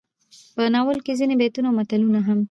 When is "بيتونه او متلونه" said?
1.41-2.19